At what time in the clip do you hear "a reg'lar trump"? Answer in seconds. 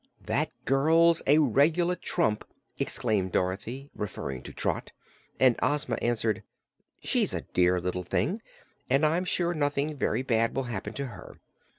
1.27-2.43